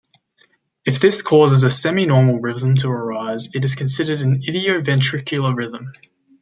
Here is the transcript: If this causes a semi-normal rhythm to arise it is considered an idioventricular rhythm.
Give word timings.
If 0.83 0.99
this 0.99 1.21
causes 1.21 1.61
a 1.63 1.69
semi-normal 1.69 2.39
rhythm 2.39 2.73
to 2.77 2.89
arise 2.89 3.49
it 3.53 3.63
is 3.63 3.75
considered 3.75 4.19
an 4.19 4.41
idioventricular 4.41 5.55
rhythm. 5.55 5.91